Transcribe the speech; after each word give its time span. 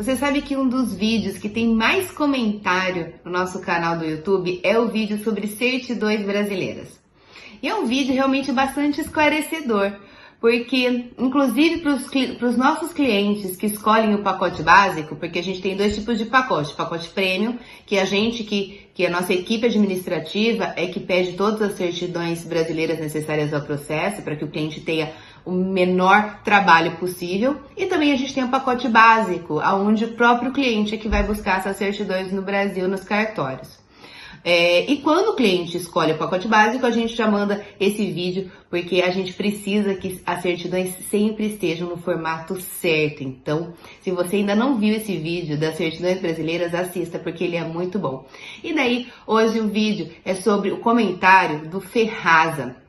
Você 0.00 0.16
sabe 0.16 0.40
que 0.40 0.56
um 0.56 0.66
dos 0.66 0.94
vídeos 0.94 1.36
que 1.36 1.46
tem 1.46 1.74
mais 1.74 2.10
comentário 2.10 3.12
no 3.22 3.30
nosso 3.30 3.60
canal 3.60 3.98
do 3.98 4.06
YouTube 4.06 4.58
é 4.62 4.78
o 4.78 4.88
vídeo 4.88 5.22
sobre 5.22 5.46
certidões 5.46 6.24
brasileiras. 6.24 6.98
E 7.62 7.68
é 7.68 7.74
um 7.74 7.84
vídeo 7.84 8.14
realmente 8.14 8.50
bastante 8.50 8.98
esclarecedor, 8.98 9.92
porque 10.40 11.12
inclusive 11.18 11.80
para 11.80 12.48
os 12.48 12.56
nossos 12.56 12.92
clientes 12.92 13.56
que 13.56 13.66
escolhem 13.66 14.14
o 14.14 14.22
pacote 14.22 14.62
básico, 14.62 15.14
porque 15.14 15.38
a 15.38 15.42
gente 15.42 15.60
tem 15.60 15.76
dois 15.76 15.94
tipos 15.94 16.16
de 16.16 16.24
pacote, 16.24 16.74
pacote 16.74 17.10
premium, 17.10 17.58
que 17.84 17.98
a 17.98 18.06
gente 18.06 18.42
que, 18.42 18.88
que 18.94 19.04
a 19.04 19.10
nossa 19.10 19.34
equipe 19.34 19.66
administrativa 19.66 20.72
é 20.76 20.86
que 20.86 20.98
pede 20.98 21.34
todas 21.34 21.60
as 21.60 21.76
certidões 21.76 22.42
brasileiras 22.44 22.98
necessárias 22.98 23.52
ao 23.52 23.60
processo 23.60 24.22
para 24.22 24.34
que 24.34 24.44
o 24.44 24.48
cliente 24.48 24.80
tenha 24.80 25.12
o 25.44 25.52
menor 25.52 26.40
trabalho 26.42 26.96
possível. 26.96 27.60
E 27.76 27.84
também 27.86 28.12
a 28.12 28.16
gente 28.16 28.34
tem 28.34 28.44
o 28.44 28.48
pacote 28.48 28.88
básico, 28.88 29.60
aonde 29.60 30.06
o 30.06 30.12
próprio 30.14 30.52
cliente 30.52 30.94
é 30.94 30.98
que 30.98 31.08
vai 31.08 31.22
buscar 31.22 31.58
essas 31.58 31.76
certidões 31.76 32.32
no 32.32 32.40
Brasil 32.40 32.88
nos 32.88 33.04
cartórios. 33.04 33.78
É, 34.42 34.90
e 34.90 34.98
quando 34.98 35.28
o 35.28 35.36
cliente 35.36 35.76
escolhe 35.76 36.12
o 36.12 36.18
pacote 36.18 36.48
básico, 36.48 36.86
a 36.86 36.90
gente 36.90 37.14
já 37.14 37.30
manda 37.30 37.64
esse 37.78 38.10
vídeo, 38.10 38.50
porque 38.70 39.02
a 39.02 39.10
gente 39.10 39.32
precisa 39.34 39.94
que 39.94 40.20
as 40.24 40.40
certidões 40.40 40.94
sempre 41.10 41.46
estejam 41.46 41.88
no 41.88 41.98
formato 41.98 42.58
certo. 42.60 43.22
Então, 43.22 43.74
se 44.00 44.10
você 44.10 44.36
ainda 44.36 44.54
não 44.54 44.78
viu 44.78 44.94
esse 44.94 45.16
vídeo 45.16 45.58
das 45.58 45.76
certidões 45.76 46.20
brasileiras, 46.20 46.74
assista, 46.74 47.18
porque 47.18 47.44
ele 47.44 47.56
é 47.56 47.64
muito 47.64 47.98
bom. 47.98 48.26
E 48.64 48.72
daí, 48.72 49.08
hoje 49.26 49.60
o 49.60 49.68
vídeo 49.68 50.10
é 50.24 50.34
sobre 50.34 50.70
o 50.70 50.78
comentário 50.78 51.68
do 51.68 51.80
Ferraza 51.80 52.79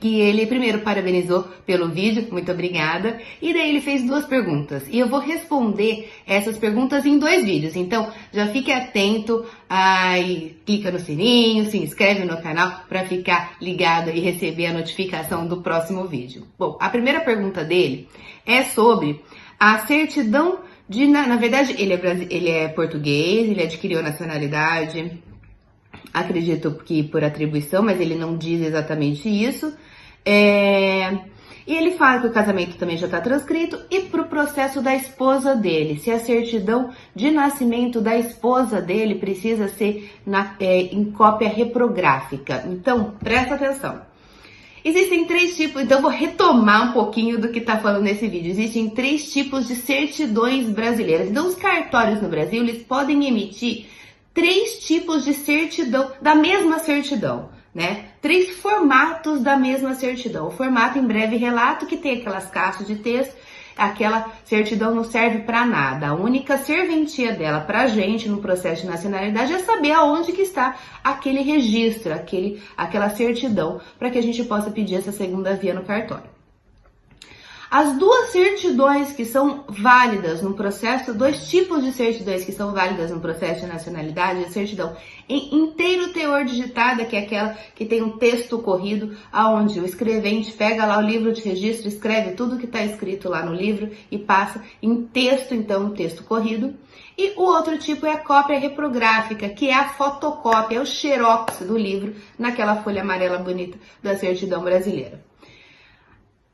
que 0.00 0.20
ele 0.20 0.46
primeiro 0.46 0.80
parabenizou 0.80 1.44
pelo 1.64 1.88
vídeo, 1.88 2.26
muito 2.30 2.50
obrigada, 2.50 3.18
e 3.40 3.52
daí 3.52 3.70
ele 3.70 3.80
fez 3.80 4.02
duas 4.04 4.24
perguntas. 4.26 4.84
E 4.90 4.98
eu 4.98 5.08
vou 5.08 5.20
responder 5.20 6.10
essas 6.26 6.58
perguntas 6.58 7.06
em 7.06 7.18
dois 7.18 7.44
vídeos. 7.44 7.76
Então, 7.76 8.10
já 8.32 8.46
fique 8.48 8.72
atento 8.72 9.44
aí, 9.68 10.56
clica 10.64 10.90
no 10.90 10.98
sininho, 10.98 11.70
se 11.70 11.78
inscreve 11.78 12.24
no 12.24 12.40
canal 12.42 12.82
para 12.88 13.04
ficar 13.04 13.56
ligado 13.60 14.10
e 14.10 14.20
receber 14.20 14.66
a 14.66 14.72
notificação 14.72 15.46
do 15.46 15.62
próximo 15.62 16.04
vídeo. 16.06 16.46
Bom, 16.58 16.76
a 16.80 16.88
primeira 16.88 17.20
pergunta 17.20 17.64
dele 17.64 18.08
é 18.44 18.64
sobre 18.64 19.20
a 19.58 19.78
certidão 19.86 20.60
de, 20.88 21.06
na, 21.06 21.26
na 21.26 21.36
verdade, 21.36 21.74
ele 21.78 21.94
é, 21.94 22.26
ele 22.30 22.50
é 22.50 22.68
português, 22.68 23.48
ele 23.48 23.62
adquiriu 23.62 24.02
nacionalidade 24.02 25.22
acredito 26.16 26.70
que 26.84 27.02
por 27.02 27.22
atribuição, 27.22 27.82
mas 27.82 28.00
ele 28.00 28.14
não 28.14 28.36
diz 28.36 28.62
exatamente 28.62 29.28
isso. 29.28 29.72
É... 30.24 31.18
E 31.66 31.74
ele 31.74 31.92
fala 31.92 32.20
que 32.20 32.28
o 32.28 32.32
casamento 32.32 32.76
também 32.76 32.96
já 32.96 33.06
está 33.06 33.20
transcrito 33.20 33.78
e 33.90 34.02
para 34.02 34.22
o 34.22 34.28
processo 34.28 34.80
da 34.80 34.94
esposa 34.94 35.54
dele, 35.54 35.98
se 35.98 36.12
a 36.12 36.18
certidão 36.20 36.90
de 37.14 37.30
nascimento 37.30 38.00
da 38.00 38.16
esposa 38.16 38.80
dele 38.80 39.16
precisa 39.16 39.66
ser 39.68 40.12
na, 40.24 40.54
é, 40.60 40.82
em 40.82 41.10
cópia 41.10 41.48
reprográfica. 41.48 42.64
Então, 42.68 43.14
presta 43.18 43.56
atenção. 43.56 44.00
Existem 44.84 45.24
três 45.24 45.56
tipos, 45.56 45.82
então 45.82 46.00
vou 46.00 46.10
retomar 46.10 46.90
um 46.90 46.92
pouquinho 46.92 47.40
do 47.40 47.48
que 47.48 47.58
está 47.58 47.78
falando 47.78 48.04
nesse 48.04 48.28
vídeo. 48.28 48.52
Existem 48.52 48.88
três 48.88 49.32
tipos 49.32 49.66
de 49.66 49.74
certidões 49.74 50.70
brasileiras. 50.70 51.28
Então, 51.28 51.48
os 51.48 51.56
cartórios 51.56 52.22
no 52.22 52.28
Brasil, 52.28 52.62
eles 52.62 52.84
podem 52.84 53.26
emitir 53.26 53.86
três 54.36 54.80
tipos 54.80 55.24
de 55.24 55.32
certidão, 55.32 56.12
da 56.20 56.34
mesma 56.34 56.78
certidão, 56.78 57.48
né? 57.74 58.10
Três 58.20 58.50
formatos 58.58 59.40
da 59.40 59.56
mesma 59.56 59.94
certidão. 59.94 60.48
O 60.48 60.50
formato 60.50 60.98
em 60.98 61.06
breve 61.06 61.36
relato, 61.36 61.86
que 61.86 61.96
tem 61.96 62.18
aquelas 62.18 62.50
caixas 62.50 62.86
de 62.86 62.96
texto, 62.96 63.34
aquela 63.74 64.30
certidão 64.44 64.94
não 64.94 65.04
serve 65.04 65.38
para 65.38 65.64
nada. 65.64 66.08
A 66.08 66.14
única 66.14 66.58
serventia 66.58 67.32
dela 67.32 67.60
para 67.60 67.86
gente 67.86 68.28
no 68.28 68.42
processo 68.42 68.82
de 68.82 68.88
nacionalidade 68.88 69.54
é 69.54 69.58
saber 69.60 69.92
aonde 69.92 70.32
que 70.32 70.42
está 70.42 70.76
aquele 71.02 71.40
registro, 71.40 72.12
aquele, 72.12 72.62
aquela 72.76 73.08
certidão, 73.08 73.80
para 73.98 74.10
que 74.10 74.18
a 74.18 74.22
gente 74.22 74.44
possa 74.44 74.70
pedir 74.70 74.96
essa 74.96 75.12
segunda 75.12 75.54
via 75.54 75.72
no 75.72 75.84
cartório. 75.84 76.35
As 77.68 77.98
duas 77.98 78.30
certidões 78.30 79.12
que 79.12 79.24
são 79.24 79.64
válidas 79.68 80.40
no 80.40 80.54
processo, 80.54 81.12
dois 81.12 81.48
tipos 81.48 81.82
de 81.82 81.90
certidões 81.92 82.44
que 82.44 82.52
são 82.52 82.72
válidas 82.72 83.10
no 83.10 83.18
processo 83.18 83.62
de 83.62 83.66
nacionalidade, 83.66 84.44
a 84.44 84.50
certidão 84.50 84.96
em 85.28 85.52
inteiro 85.52 86.12
teor 86.12 86.44
digitada, 86.44 87.04
que 87.04 87.16
é 87.16 87.20
aquela 87.20 87.58
que 87.74 87.84
tem 87.84 88.02
um 88.02 88.18
texto 88.18 88.58
corrido, 88.60 89.16
aonde 89.32 89.80
o 89.80 89.84
escrevente 89.84 90.52
pega 90.52 90.86
lá 90.86 90.98
o 90.98 91.02
livro 91.02 91.32
de 91.32 91.42
registro, 91.42 91.88
escreve 91.88 92.32
tudo 92.32 92.56
que 92.56 92.66
está 92.66 92.84
escrito 92.84 93.28
lá 93.28 93.44
no 93.44 93.52
livro 93.52 93.90
e 94.12 94.18
passa 94.18 94.62
em 94.80 95.02
texto, 95.02 95.52
então, 95.52 95.86
um 95.86 95.90
texto 95.90 96.22
corrido. 96.22 96.72
E 97.18 97.32
o 97.36 97.42
outro 97.42 97.76
tipo 97.78 98.06
é 98.06 98.12
a 98.12 98.18
cópia 98.18 98.60
reprográfica, 98.60 99.48
que 99.48 99.68
é 99.68 99.74
a 99.74 99.88
fotocópia, 99.88 100.76
é 100.76 100.80
o 100.80 100.86
xerox 100.86 101.60
do 101.60 101.76
livro 101.76 102.14
naquela 102.38 102.76
folha 102.76 103.02
amarela 103.02 103.38
bonita 103.38 103.76
da 104.00 104.16
certidão 104.16 104.62
brasileira. 104.62 105.20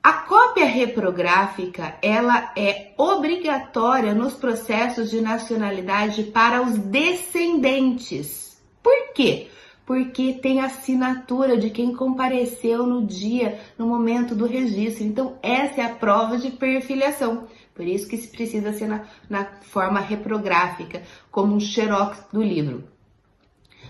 A 0.04 0.14
cópia 0.14 0.66
reprográfica, 0.66 1.94
ela 2.02 2.52
é 2.56 2.92
obrigatória 2.98 4.12
nos 4.12 4.34
processos 4.34 5.08
de 5.08 5.20
nacionalidade 5.20 6.24
para 6.24 6.60
os 6.60 6.76
descendentes. 6.76 8.60
Por 8.82 9.12
quê? 9.14 9.46
Porque 9.86 10.32
tem 10.32 10.60
assinatura 10.60 11.56
de 11.56 11.70
quem 11.70 11.94
compareceu 11.94 12.84
no 12.84 13.06
dia, 13.06 13.60
no 13.78 13.86
momento 13.86 14.34
do 14.34 14.44
registro. 14.44 15.04
Então, 15.04 15.38
essa 15.40 15.82
é 15.82 15.84
a 15.84 15.94
prova 15.94 16.36
de 16.36 16.50
perfiliação. 16.50 17.46
Por 17.72 17.86
isso 17.86 18.08
que 18.08 18.16
se 18.16 18.26
precisa 18.26 18.72
ser 18.72 18.88
na, 18.88 19.04
na 19.30 19.44
forma 19.60 20.00
reprográfica, 20.00 21.00
como 21.30 21.54
um 21.54 21.60
xerox 21.60 22.26
do 22.32 22.42
livro. 22.42 22.91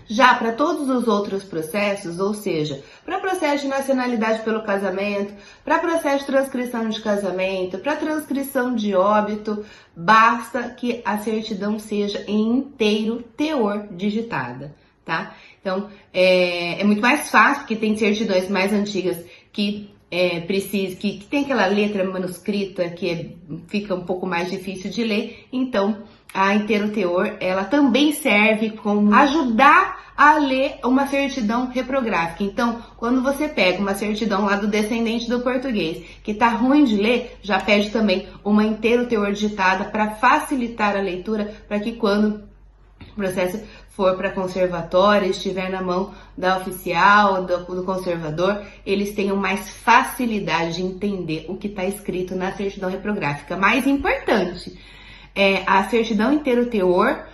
Já 0.07 0.33
para 0.35 0.51
todos 0.51 0.89
os 0.89 1.07
outros 1.07 1.43
processos, 1.43 2.19
ou 2.19 2.33
seja, 2.33 2.83
para 3.05 3.19
processo 3.19 3.63
de 3.63 3.69
nacionalidade 3.69 4.41
pelo 4.41 4.63
casamento, 4.63 5.33
para 5.63 5.79
processo 5.79 6.19
de 6.19 6.25
transcrição 6.25 6.89
de 6.89 7.01
casamento, 7.01 7.77
para 7.79 7.95
transcrição 7.95 8.75
de 8.75 8.95
óbito, 8.95 9.65
basta 9.95 10.69
que 10.69 11.01
a 11.05 11.17
certidão 11.19 11.79
seja 11.79 12.23
em 12.27 12.57
inteiro 12.57 13.23
teor 13.37 13.87
digitada, 13.91 14.75
tá? 15.05 15.35
Então, 15.61 15.89
é, 16.13 16.81
é 16.81 16.83
muito 16.83 17.01
mais 17.01 17.29
fácil, 17.29 17.59
porque 17.59 17.75
tem 17.75 17.95
certidões 17.95 18.49
mais 18.49 18.73
antigas 18.73 19.17
que 19.51 19.92
é, 20.13 20.41
precisa, 20.41 20.95
que, 20.95 21.17
que, 21.17 21.25
tem 21.25 21.43
aquela 21.43 21.65
letra 21.65 22.03
manuscrita 22.03 22.87
que 22.89 23.09
é, 23.09 23.29
fica 23.67 23.95
um 23.95 24.05
pouco 24.05 24.27
mais 24.27 24.51
difícil 24.51 24.91
de 24.91 25.03
ler, 25.03 25.47
então 25.51 26.03
a 26.31 26.53
inteiro 26.53 26.89
teor 26.89 27.35
ela 27.39 27.63
também 27.63 28.11
serve 28.11 28.69
como 28.71 29.11
ajudar 29.11 30.13
a 30.15 30.37
ler 30.37 30.75
uma 30.83 31.07
certidão 31.07 31.67
reprográfica. 31.67 32.43
Então, 32.43 32.79
quando 32.95 33.23
você 33.23 33.47
pega 33.47 33.81
uma 33.81 33.95
certidão 33.95 34.45
lá 34.45 34.55
do 34.55 34.67
descendente 34.67 35.27
do 35.27 35.41
português 35.41 36.05
que 36.23 36.35
tá 36.35 36.49
ruim 36.49 36.83
de 36.83 36.95
ler, 36.95 37.39
já 37.41 37.59
pede 37.59 37.89
também 37.89 38.27
uma 38.43 38.63
inteiro 38.63 39.07
teor 39.07 39.31
digitada 39.31 39.85
para 39.85 40.11
facilitar 40.11 40.95
a 40.95 41.01
leitura, 41.01 41.55
para 41.67 41.79
que 41.79 41.93
quando 41.93 42.43
o 43.11 43.15
processo 43.15 43.61
for 43.89 44.15
para 44.15 44.31
conservatório, 44.31 45.29
estiver 45.29 45.69
na 45.69 45.81
mão 45.81 46.13
da 46.37 46.57
oficial, 46.57 47.43
do, 47.45 47.57
do, 47.59 47.83
conservador, 47.83 48.63
eles 48.85 49.13
tenham 49.13 49.35
mais 49.35 49.69
facilidade 49.69 50.75
de 50.77 50.81
entender 50.81 51.45
o 51.47 51.55
que 51.55 51.67
está 51.67 51.85
escrito 51.85 52.35
na 52.35 52.51
certidão 52.53 52.89
reprográfica. 52.89 53.55
Mais 53.55 53.85
importante, 53.85 54.77
é 55.35 55.63
a 55.67 55.83
certidão 55.85 56.33
inteiro 56.33 56.65
teor, 56.67 57.25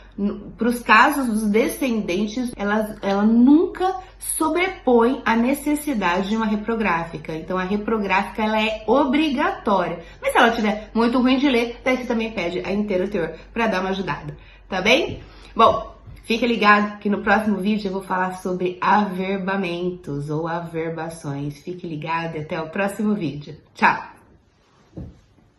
para 0.57 0.67
os 0.67 0.81
casos 0.81 1.27
dos 1.27 1.49
descendentes, 1.49 2.51
ela, 2.57 2.97
ela 3.01 3.23
nunca 3.23 3.95
sobrepõe 4.19 5.21
a 5.25 5.33
necessidade 5.33 6.27
de 6.27 6.35
uma 6.35 6.45
reprográfica. 6.45 7.33
Então 7.33 7.57
a 7.57 7.63
reprográfica 7.63 8.43
ela 8.43 8.61
é 8.61 8.83
obrigatória. 8.85 9.99
Mas 10.21 10.33
se 10.33 10.37
ela 10.37 10.51
tiver 10.51 10.91
muito 10.93 11.19
ruim 11.19 11.37
de 11.37 11.47
ler, 11.47 11.79
daí 11.83 11.97
você 11.97 12.03
também 12.03 12.31
pede 12.31 12.61
a 12.65 12.71
inteiro 12.73 13.07
teor 13.07 13.31
para 13.53 13.67
dar 13.67 13.79
uma 13.79 13.91
ajudada, 13.91 14.35
tá 14.69 14.81
bem? 14.81 15.19
Bom, 15.55 15.99
Fique 16.29 16.45
ligado 16.45 16.99
que 16.99 17.09
no 17.09 17.23
próximo 17.23 17.57
vídeo 17.57 17.87
eu 17.87 17.91
vou 17.91 18.03
falar 18.03 18.37
sobre 18.37 18.77
averbamentos 18.79 20.29
ou 20.29 20.47
averbações. 20.47 21.57
Fique 21.57 21.87
ligado 21.87 22.35
e 22.35 22.41
até 22.41 22.61
o 22.61 22.69
próximo 22.69 23.15
vídeo. 23.15 23.57
Tchau! 23.73 24.18